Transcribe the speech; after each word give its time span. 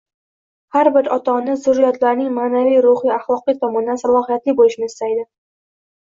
Har 0.77 0.87
bir 0.95 1.09
ota-ona 1.15 1.55
zurriyotlarining 1.65 2.31
ma’naviy-ruhiy-axloqiy 2.39 3.59
tomondan 3.67 4.03
salohiyatli 4.07 4.59
bo'lishini 4.63 4.93
istaydi. 4.95 5.29